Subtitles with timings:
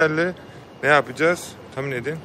[0.00, 0.32] Sizlerle
[0.82, 1.48] ne yapacağız?
[1.74, 2.16] Tahmin edin.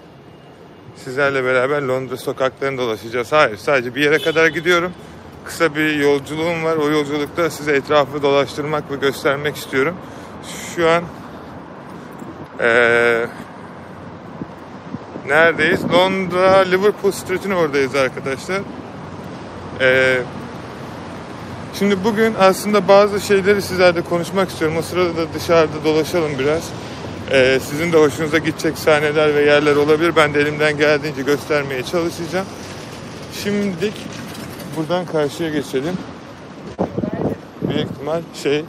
[0.95, 3.31] Sizlerle beraber Londra sokaklarında dolaşacağız.
[3.31, 4.91] Hayır, sadece bir yere kadar gidiyorum.
[5.45, 6.77] Kısa bir yolculuğum var.
[6.77, 9.95] O yolculukta size etrafı dolaştırmak ve göstermek istiyorum.
[10.75, 11.03] Şu an
[12.59, 13.27] eee,
[15.27, 15.91] neredeyiz?
[15.93, 18.61] Londra Liverpool Street'in oradayız arkadaşlar.
[19.81, 20.21] Eee
[21.79, 24.77] Şimdi bugün aslında bazı şeyleri sizlerle konuşmak istiyorum.
[24.77, 26.69] O sırada da dışarıda dolaşalım biraz.
[27.33, 30.15] Ee, sizin de hoşunuza gidecek sahneler ve yerler olabilir.
[30.15, 32.45] Ben de elimden geldiğince göstermeye çalışacağım.
[33.43, 33.93] Şimdilik
[34.77, 35.97] buradan karşıya geçelim.
[37.61, 38.65] Büyük ihtimal şey...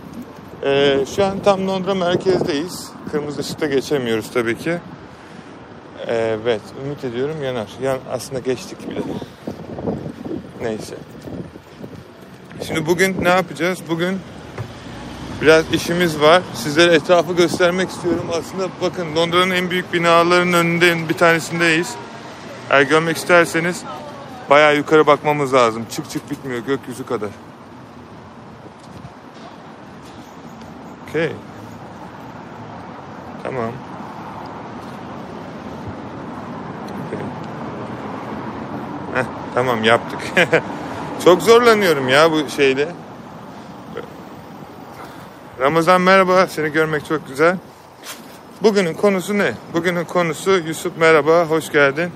[0.63, 2.89] ee, şu an tam Londra merkezdeyiz.
[3.13, 4.79] Kırmızı ışıkta geçemiyoruz tabii ki.
[6.07, 7.69] Evet, ümit ediyorum yanar.
[7.83, 9.01] Yan, aslında geçtik bile.
[10.63, 10.95] Neyse.
[12.67, 13.79] Şimdi bugün ne yapacağız?
[13.89, 14.19] Bugün
[15.43, 16.43] biraz işimiz var.
[16.55, 18.27] Sizlere etrafı göstermek istiyorum.
[18.33, 21.95] Aslında bakın Londra'nın en büyük binalarının önünde bir tanesindeyiz.
[22.71, 23.83] Eğer görmek isterseniz
[24.51, 25.87] bayağı yukarı bakmamız lazım.
[25.91, 27.29] Çık çık bitmiyor gökyüzü kadar.
[31.09, 31.33] Okey.
[33.43, 33.73] Tamam.
[37.07, 37.19] Okey.
[39.15, 40.21] Heh, tamam yaptık.
[41.25, 42.89] Çok zorlanıyorum ya bu şeyle.
[45.63, 47.57] Ramazan merhaba, seni görmek çok güzel.
[48.63, 49.53] Bugünün konusu ne?
[49.73, 52.11] Bugünün konusu Yusuf merhaba, hoş geldin.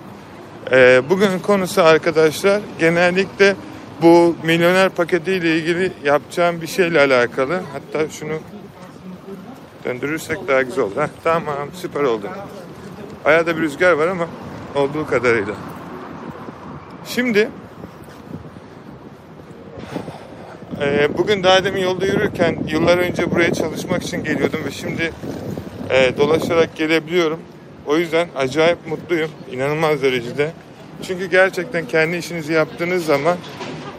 [0.73, 3.57] Ee, bugünün konusu arkadaşlar genellikle
[4.03, 7.63] bu milyoner paketiyle ilgili yapacağım bir şeyle alakalı.
[7.73, 8.39] Hatta şunu
[9.85, 10.97] döndürürsek daha güzel olur.
[10.97, 12.27] Heh, tamam, süper oldu.
[13.25, 14.27] Bayağı da bir rüzgar var ama
[14.75, 15.55] olduğu kadarıyla.
[17.07, 17.51] Şimdi
[20.81, 25.13] Ee, bugün daha demin yolda yürürken yıllar önce buraya çalışmak için geliyordum ve şimdi
[25.91, 27.41] e, dolaşarak gelebiliyorum.
[27.87, 29.31] O yüzden acayip mutluyum.
[29.53, 30.51] inanılmaz derecede.
[31.03, 33.37] Çünkü gerçekten kendi işinizi yaptığınız zaman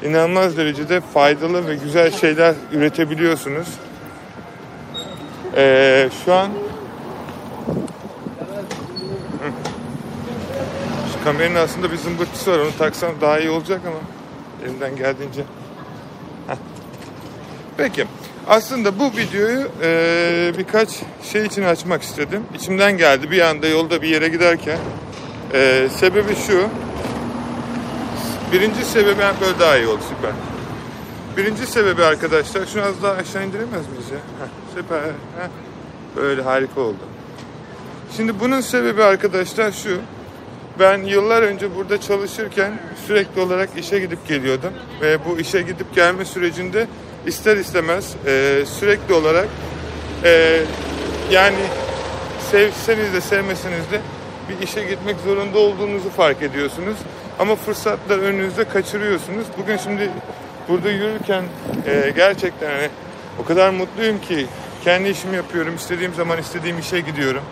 [0.04, 3.68] inanılmaz derecede faydalı ve güzel şeyler üretebiliyorsunuz.
[5.56, 6.52] Ee, şu an
[11.14, 12.60] şu kameranın aslında bir zımbırtısı var.
[12.60, 14.00] Onu taksam daha iyi olacak ama
[14.66, 15.44] elimden geldiğince
[17.78, 18.06] Peki.
[18.48, 20.90] Aslında bu videoyu e, birkaç
[21.32, 22.44] şey için açmak istedim.
[22.56, 24.78] İçimden geldi bir anda yolda bir yere giderken.
[25.54, 26.70] E, sebebi şu.
[28.52, 30.32] Birinci sebebi yani böyle daha iyi oldu süper.
[31.38, 34.18] Birinci sebebi arkadaşlar şunu az daha aşağı indiremez miyiz ya?
[34.18, 35.00] Heh, süper.
[35.02, 35.50] Heh.
[36.16, 36.98] Böyle harika oldu.
[38.18, 39.98] Şimdi bunun sebebi arkadaşlar şu.
[40.80, 44.74] Ben yıllar önce burada çalışırken sürekli olarak işe gidip geliyordum.
[45.02, 46.88] Ve bu işe gidip gelme sürecinde
[47.28, 49.48] ister istemez e, sürekli olarak
[50.24, 50.60] e,
[51.32, 51.58] yani
[52.52, 54.02] sevseniz de sevmeseniz de
[54.50, 56.98] bir işe gitmek zorunda olduğunuzu fark ediyorsunuz.
[57.40, 59.46] Ama fırsatlar önünüzde kaçırıyorsunuz.
[59.58, 60.10] Bugün şimdi
[60.70, 61.44] burada yürürken
[61.88, 62.90] e, gerçekten hani
[63.42, 64.46] o kadar mutluyum ki
[64.84, 65.76] kendi işimi yapıyorum.
[65.76, 67.44] istediğim zaman istediğim işe gidiyorum.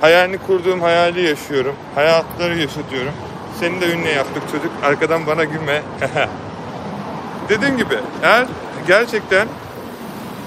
[0.00, 1.74] Hayalini kurduğum hayali yaşıyorum.
[1.94, 3.12] Hayatları yaşatıyorum.
[3.60, 4.72] Seni de ünlü yaptık çocuk.
[4.82, 5.82] Arkadan bana gülme.
[7.48, 8.46] Dediğim gibi eğer
[8.88, 9.48] gerçekten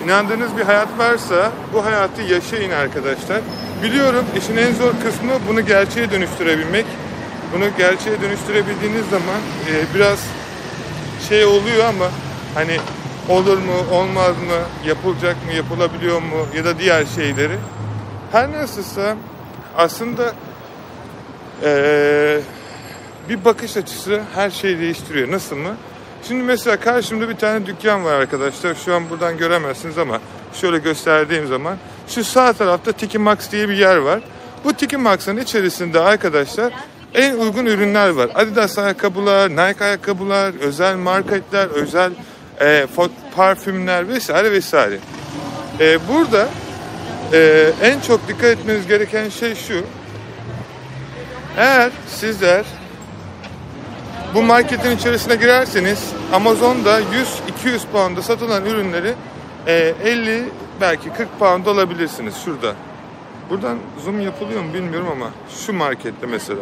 [0.05, 3.41] inandığınız bir hayat varsa bu hayatı yaşayın arkadaşlar.
[3.83, 6.85] Biliyorum işin en zor kısmı bunu gerçeğe dönüştürebilmek.
[7.53, 10.19] Bunu gerçeğe dönüştürebildiğiniz zaman e, biraz
[11.29, 12.05] şey oluyor ama
[12.55, 12.77] hani
[13.29, 17.55] olur mu olmaz mı yapılacak mı yapılabiliyor mu ya da diğer şeyleri.
[18.31, 19.15] Her nasılsa
[19.77, 20.33] aslında
[21.63, 22.39] e,
[23.29, 25.31] bir bakış açısı her şeyi değiştiriyor.
[25.31, 25.75] Nasıl mı?
[26.27, 28.75] Şimdi mesela karşımda bir tane dükkan var arkadaşlar.
[28.75, 30.19] Şu an buradan göremezsiniz ama
[30.53, 31.77] şöyle gösterdiğim zaman
[32.07, 34.21] şu sağ tarafta Tiki Max diye bir yer var.
[34.63, 36.73] Bu Tiki Max'ın içerisinde arkadaşlar
[37.13, 38.29] en uygun ürünler var.
[38.35, 42.11] Adidas ayakkabılar, Nike ayakkabılar, özel marketler, özel
[42.61, 42.87] e,
[43.35, 44.97] parfümler vesaire vesaire.
[45.79, 46.49] E, burada
[47.33, 49.83] e, en çok dikkat etmeniz gereken şey şu.
[51.57, 52.65] Eğer sizler
[54.33, 57.05] bu marketin içerisine girerseniz Amazon'da 100-200
[57.91, 59.13] pound'a satılan ürünleri
[59.67, 60.43] 50 e,
[60.81, 62.75] belki 40 pound alabilirsiniz şurada.
[63.49, 65.31] Buradan zoom yapılıyor mu bilmiyorum ama
[65.65, 66.59] şu markette mesela.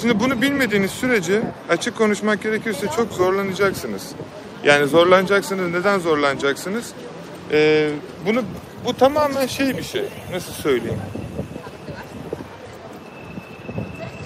[0.00, 4.08] Şimdi bunu bilmediğiniz sürece açık konuşmak gerekirse çok zorlanacaksınız.
[4.64, 5.70] Yani zorlanacaksınız.
[5.72, 6.92] Neden zorlanacaksınız?
[7.52, 7.90] Ee,
[8.26, 8.42] bunu
[8.86, 10.04] bu tamamen şey bir şey.
[10.32, 11.00] Nasıl söyleyeyim?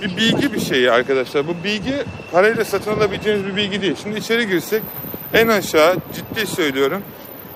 [0.05, 1.49] Bir bilgi bir şey arkadaşlar.
[1.49, 1.95] Bu bilgi
[2.33, 3.97] parayla satın alabileceğiniz bir bilgi değil.
[4.03, 4.83] Şimdi içeri girsek
[5.35, 7.03] en aşağı ciddi söylüyorum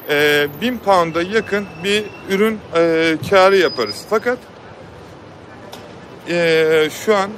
[0.08, 4.04] e, 1000 pound'a yakın bir ürün e, karı yaparız.
[4.10, 4.38] Fakat
[6.28, 7.30] e, şu an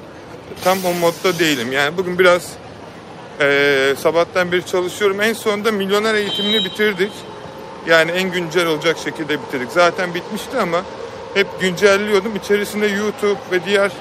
[0.65, 1.73] tam o modda değilim.
[1.73, 2.53] Yani bugün biraz
[3.41, 5.21] e, sabahtan beri çalışıyorum.
[5.21, 7.13] En sonunda milyoner eğitimini bitirdik.
[7.87, 9.73] Yani en güncel olacak şekilde bitirdik.
[9.73, 10.83] Zaten bitmişti ama
[11.35, 12.37] hep güncelliyordum.
[12.37, 13.93] İçerisinde YouTube ve diğer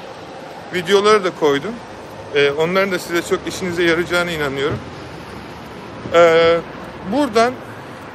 [0.73, 1.73] videoları da koydum.
[2.35, 4.79] E, onların da size çok işinize yarayacağına inanıyorum.
[6.13, 6.57] E,
[7.11, 7.53] buradan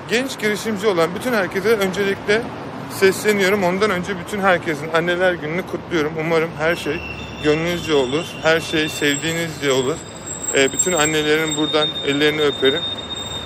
[0.08, 2.42] genç girişimci olan bütün herkese öncelikle
[2.90, 3.64] sesleniyorum.
[3.64, 6.12] Ondan önce bütün herkesin anneler gününü kutluyorum.
[6.20, 7.00] Umarım her şey
[7.44, 8.24] gönlünüzce olur.
[8.42, 9.96] Her şey sevdiğinizce olur.
[10.54, 12.80] E, bütün annelerin buradan ellerini öperim.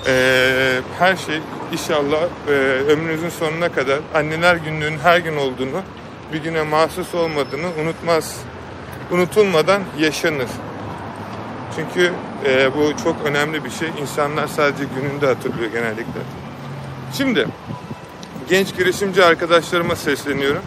[0.07, 1.39] E, her şey
[1.71, 2.51] inşallah e,
[2.91, 5.81] ömrünüzün sonuna kadar anneler günlüğünün her gün olduğunu,
[6.33, 8.37] bir güne mahsus olmadığını unutmaz,
[9.11, 10.47] unutulmadan yaşanır.
[11.75, 12.11] Çünkü
[12.45, 13.89] e, bu çok önemli bir şey.
[14.01, 16.21] İnsanlar sadece gününde hatırlıyor genellikle.
[17.13, 17.47] Şimdi
[18.49, 20.61] genç girişimci arkadaşlarıma sesleniyorum.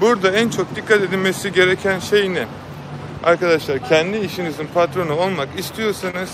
[0.00, 2.46] Burada en çok dikkat edilmesi gereken şey ne?
[3.24, 6.30] Arkadaşlar kendi işinizin patronu olmak istiyorsanız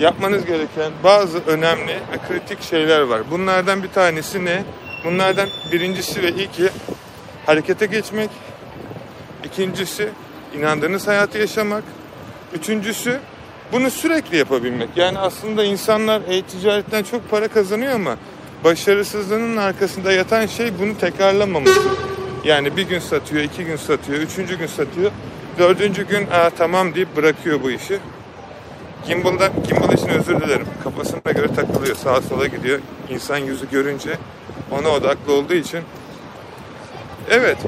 [0.00, 1.98] yapmanız gereken bazı önemli
[2.28, 3.22] kritik şeyler var.
[3.30, 4.64] Bunlardan bir tanesi ne?
[5.04, 6.68] Bunlardan birincisi ve ilki
[7.46, 8.30] harekete geçmek.
[9.44, 10.08] İkincisi
[10.54, 11.84] inandığınız hayatı yaşamak.
[12.54, 13.20] Üçüncüsü
[13.72, 14.88] bunu sürekli yapabilmek.
[14.96, 18.16] Yani aslında insanlar e-ticaretten çok para kazanıyor ama
[18.64, 21.80] başarısızlığının arkasında yatan şey bunu tekrarlamaması.
[22.44, 25.10] Yani bir gün satıyor, iki gün satıyor, üçüncü gün satıyor.
[25.58, 27.98] Dördüncü gün Aa, tamam deyip bırakıyor bu işi.
[29.06, 30.66] Gimbal'dan, gimbal için özür dilerim.
[30.84, 32.80] Kafasına göre takılıyor, sağa sola gidiyor.
[33.10, 34.10] İnsan yüzü görünce
[34.70, 35.80] ona odaklı olduğu için.
[37.30, 37.58] Evet.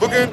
[0.00, 0.28] Bugün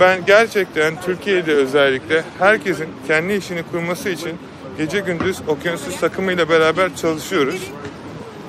[0.00, 4.32] ben gerçekten Türkiye'de özellikle herkesin kendi işini kurması için
[4.78, 7.62] gece gündüz okyanus takımıyla beraber çalışıyoruz.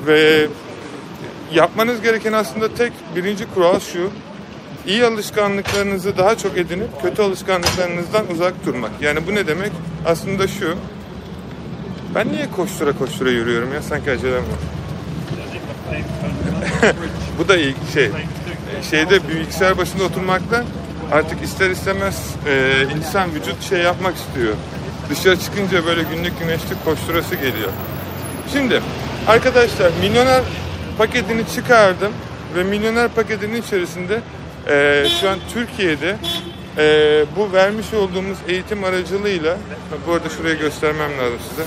[0.07, 0.47] Ve
[1.53, 4.11] yapmanız gereken aslında tek birinci kural şu.
[4.87, 8.91] İyi alışkanlıklarınızı daha çok edinip kötü alışkanlıklarınızdan uzak durmak.
[9.01, 9.71] Yani bu ne demek?
[10.05, 10.75] Aslında şu.
[12.15, 13.81] Ben niye koştura koştura yürüyorum ya?
[13.81, 14.59] Sanki acelem var.
[17.39, 18.11] bu da iyi şey.
[18.89, 20.65] Şeyde bilgisayar başında oturmakta
[21.11, 24.53] artık ister istemez e, insan vücut şey yapmak istiyor.
[25.09, 27.69] Dışarı çıkınca böyle günlük güneşli koşturası geliyor.
[28.53, 28.81] Şimdi
[29.27, 30.43] arkadaşlar milyoner
[30.97, 32.11] paketini çıkardım
[32.55, 34.21] ve milyoner paketinin içerisinde
[34.69, 36.15] e, şu an Türkiye'de
[36.77, 39.57] e, bu vermiş olduğumuz eğitim aracılığıyla
[40.07, 41.63] bu arada şurayı göstermem lazım size.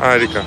[0.00, 0.42] Harika.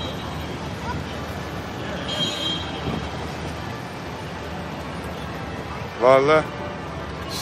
[6.05, 6.43] Valla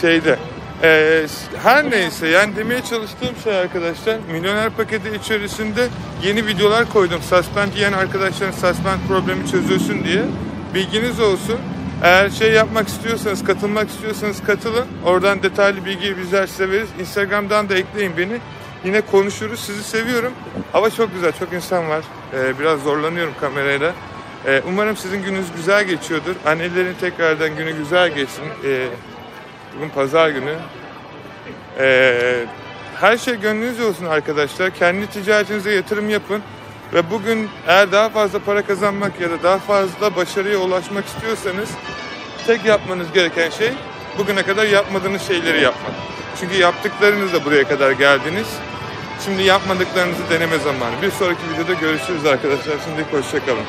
[0.00, 0.38] şeyde
[0.82, 1.26] e,
[1.62, 5.88] her neyse yani demeye çalıştığım şey arkadaşlar milyoner paketi içerisinde
[6.22, 7.22] yeni videolar koydum.
[7.22, 10.22] Suspend yiyen arkadaşların suspend problemi çözülsün diye.
[10.74, 11.58] Bilginiz olsun.
[12.02, 14.86] Eğer şey yapmak istiyorsanız, katılmak istiyorsanız katılın.
[15.04, 16.88] Oradan detaylı bilgiyi bizler size veririz.
[17.00, 18.38] Instagram'dan da ekleyin beni.
[18.84, 19.60] Yine konuşuruz.
[19.60, 20.32] Sizi seviyorum.
[20.72, 22.04] Hava çok güzel, çok insan var.
[22.34, 23.92] Ee, biraz zorlanıyorum kamerayla.
[24.46, 26.34] Ee, umarım sizin gününüz güzel geçiyordur.
[26.46, 28.44] Annelerin tekrardan günü güzel geçsin.
[28.64, 28.86] Ee,
[29.76, 30.54] bugün pazar günü.
[31.78, 32.44] Ee,
[33.00, 34.70] her şey gönlünüzce olsun arkadaşlar.
[34.70, 36.42] Kendi ticaretinize yatırım yapın.
[36.92, 41.70] Ve bugün eğer daha fazla para kazanmak ya da daha fazla başarıya ulaşmak istiyorsanız
[42.46, 43.70] tek yapmanız gereken şey
[44.18, 45.92] bugüne kadar yapmadığınız şeyleri yapmak.
[46.40, 48.48] Çünkü yaptıklarınızla buraya kadar geldiniz.
[49.24, 51.02] Şimdi yapmadıklarınızı deneme zamanı.
[51.02, 52.74] Bir sonraki videoda görüşürüz arkadaşlar.
[52.84, 53.64] Şimdi hoşçakalın.